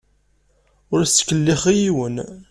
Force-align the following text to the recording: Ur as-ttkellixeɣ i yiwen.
Ur 0.93 0.99
as-ttkellixeɣ 1.01 1.65
i 1.73 1.75
yiwen. 1.81 2.15